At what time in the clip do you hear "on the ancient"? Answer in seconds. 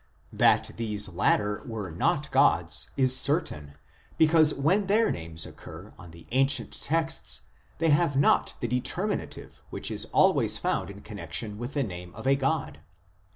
5.95-6.81